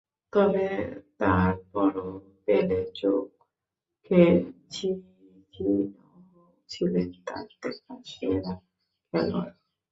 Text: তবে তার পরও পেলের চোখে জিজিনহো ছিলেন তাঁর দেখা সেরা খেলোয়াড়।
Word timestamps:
তবে 0.33 0.67
তার 1.19 1.53
পরও 1.71 2.09
পেলের 2.45 2.87
চোখে 2.95 4.23
জিজিনহো 4.71 5.71
ছিলেন 6.69 7.09
তাঁর 7.27 7.47
দেখা 7.63 7.93
সেরা 8.11 8.53
খেলোয়াড়। 9.13 9.53